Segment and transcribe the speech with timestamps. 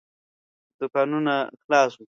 [0.79, 2.03] دوکانونه خلاص وو.